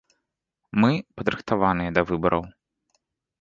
Мы 0.83 0.89
падрыхтаваныя 1.21 1.93
да 1.99 2.05
выбараў. 2.13 2.43